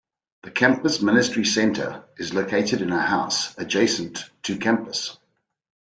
The 0.41 0.49
Campus 0.49 0.99
Ministry 1.03 1.45
Center 1.45 2.03
is 2.17 2.33
located 2.33 2.81
in 2.81 2.91
a 2.91 2.99
house 2.99 3.53
adjacent 3.59 4.23
to 4.41 4.57
campus. 4.57 5.15